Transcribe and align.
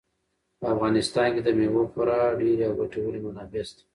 په 0.59 0.65
افغانستان 0.75 1.27
کې 1.35 1.41
د 1.43 1.49
مېوو 1.57 1.83
خورا 1.91 2.19
ډېرې 2.41 2.63
او 2.67 2.73
ګټورې 2.81 3.19
منابع 3.25 3.63
شته. 3.69 3.83